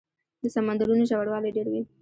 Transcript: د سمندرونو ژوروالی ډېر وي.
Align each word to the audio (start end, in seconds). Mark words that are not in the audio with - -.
د 0.41 0.43
سمندرونو 0.55 1.03
ژوروالی 1.09 1.55
ډېر 1.57 1.67
وي. 1.71 1.81